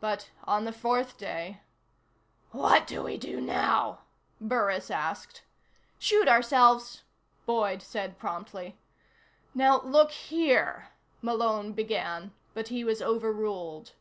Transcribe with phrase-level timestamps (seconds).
[0.00, 1.62] But, on the fourth day:
[2.50, 4.00] "What do we do now?"
[4.38, 5.44] Burris asked.
[5.98, 7.04] "Shoot ourselves,"
[7.46, 8.76] Boyd said promptly.
[9.54, 10.90] "Now, look here"
[11.22, 13.92] Malone began, but he was overruled.